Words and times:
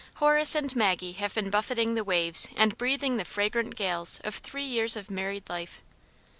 Horace 0.15 0.55
and 0.55 0.75
Maggie 0.75 1.11
have 1.11 1.35
been 1.35 1.51
buffeting 1.51 1.93
the 1.93 2.03
waves 2.03 2.49
and 2.55 2.75
breathing 2.75 3.17
the 3.17 3.23
fragrant 3.23 3.75
gales 3.75 4.19
of 4.23 4.33
three 4.33 4.65
years 4.65 4.95
of 4.95 5.11
married 5.11 5.47
life. 5.47 5.79